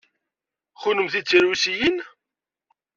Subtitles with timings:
[0.81, 1.97] Kennemti d tirusiyin?